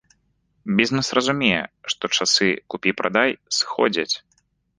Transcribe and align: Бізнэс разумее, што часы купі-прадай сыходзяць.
Бізнэс 0.77 1.07
разумее, 1.17 1.59
што 1.93 2.09
часы 2.17 2.49
купі-прадай 2.75 3.37
сыходзяць. 3.61 4.11